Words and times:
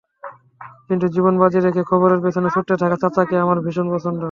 কিন্তু 0.87 1.05
জীবন 1.15 1.33
বাজি 1.41 1.59
রেখে 1.59 1.81
খবরের 1.91 2.19
পেছনে 2.23 2.47
ছুটতে 2.53 2.73
থাকা 2.81 2.97
চাচাকে 3.03 3.35
আমার 3.43 3.57
ভীষণ 3.65 3.87
পছন্দ। 3.93 4.19